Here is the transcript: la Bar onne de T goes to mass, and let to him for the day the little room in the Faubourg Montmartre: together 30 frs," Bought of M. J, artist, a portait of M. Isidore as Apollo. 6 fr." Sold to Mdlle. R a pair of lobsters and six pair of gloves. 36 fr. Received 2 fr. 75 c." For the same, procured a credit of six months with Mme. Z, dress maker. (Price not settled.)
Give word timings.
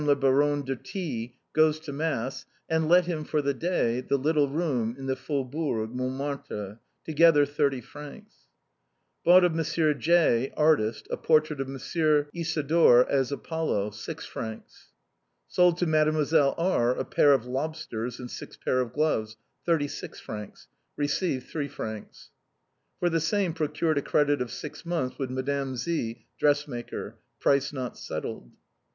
la 0.03 0.15
Bar 0.15 0.41
onne 0.41 0.63
de 0.65 0.75
T 0.75 1.35
goes 1.53 1.79
to 1.79 1.93
mass, 1.93 2.47
and 2.67 2.89
let 2.89 3.03
to 3.05 3.11
him 3.11 3.23
for 3.23 3.39
the 3.39 3.53
day 3.53 4.01
the 4.01 4.17
little 4.17 4.49
room 4.49 4.95
in 4.97 5.05
the 5.05 5.15
Faubourg 5.15 5.93
Montmartre: 5.93 6.79
together 7.03 7.45
30 7.45 7.81
frs," 7.83 8.23
Bought 9.23 9.43
of 9.43 9.55
M. 9.55 9.99
J, 9.99 10.51
artist, 10.57 11.07
a 11.11 11.17
portait 11.17 11.61
of 11.61 11.67
M. 11.69 11.75
Isidore 12.33 13.07
as 13.11 13.31
Apollo. 13.31 13.91
6 13.91 14.25
fr." 14.25 14.53
Sold 15.47 15.77
to 15.77 15.85
Mdlle. 15.85 16.55
R 16.57 16.97
a 16.97 17.05
pair 17.05 17.31
of 17.33 17.45
lobsters 17.45 18.19
and 18.19 18.31
six 18.31 18.57
pair 18.57 18.79
of 18.81 18.93
gloves. 18.93 19.37
36 19.67 20.19
fr. 20.19 20.45
Received 20.97 21.43
2 21.43 21.47
fr. 21.69 21.73
75 21.83 22.05
c." 22.11 22.29
For 22.99 23.11
the 23.11 23.19
same, 23.19 23.53
procured 23.53 23.99
a 23.99 24.01
credit 24.01 24.41
of 24.41 24.49
six 24.49 24.83
months 24.83 25.19
with 25.19 25.29
Mme. 25.29 25.75
Z, 25.75 26.25
dress 26.39 26.67
maker. 26.67 27.19
(Price 27.39 27.71
not 27.71 27.99
settled.) 27.99 28.51